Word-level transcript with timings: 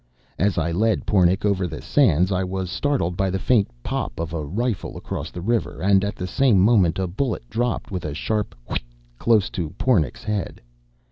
As 0.39 0.57
I 0.57 0.71
led 0.71 1.05
Pornic 1.05 1.45
over 1.45 1.67
the 1.67 1.79
sands 1.79 2.31
I 2.31 2.43
was 2.43 2.71
startled 2.71 3.15
by 3.15 3.29
the 3.29 3.37
faint 3.37 3.69
pop 3.83 4.19
of 4.19 4.33
a 4.33 4.43
rifle 4.43 4.97
across 4.97 5.29
the 5.29 5.41
river; 5.43 5.79
and 5.79 6.03
at 6.03 6.15
the 6.15 6.25
same 6.25 6.59
moment 6.59 6.97
a 6.97 7.05
bullet 7.05 7.47
dropped 7.51 7.91
with 7.91 8.03
a 8.03 8.15
sharp 8.15 8.55
"whit" 8.65 8.81
close 9.19 9.51
to 9.51 9.69
Pornic's 9.77 10.23
head. 10.23 10.59